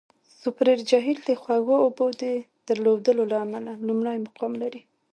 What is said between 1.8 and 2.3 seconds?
اوبو د